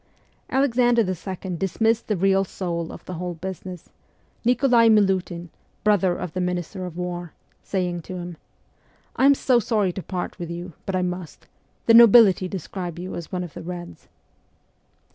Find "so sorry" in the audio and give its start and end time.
9.35-9.91